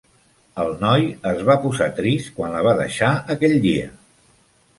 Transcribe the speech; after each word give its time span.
El 0.61 0.71
noi 0.83 1.03
es 1.31 1.43
va 1.49 1.57
posar 1.65 1.89
trist 1.99 2.33
quan 2.39 2.57
la 2.57 2.65
va 2.69 2.75
deixar 2.81 3.11
aquell 3.37 3.55
dia. 3.69 3.93